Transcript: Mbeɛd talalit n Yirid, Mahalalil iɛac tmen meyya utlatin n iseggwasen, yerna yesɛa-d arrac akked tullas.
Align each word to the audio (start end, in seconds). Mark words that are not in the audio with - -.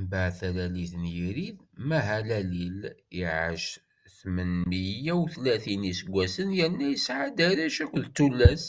Mbeɛd 0.00 0.32
talalit 0.38 0.92
n 1.02 1.04
Yirid, 1.16 1.56
Mahalalil 1.88 2.80
iɛac 3.20 3.64
tmen 4.18 4.52
meyya 4.68 5.14
utlatin 5.24 5.82
n 5.86 5.90
iseggwasen, 5.92 6.48
yerna 6.58 6.86
yesɛa-d 6.90 7.38
arrac 7.48 7.76
akked 7.84 8.04
tullas. 8.16 8.64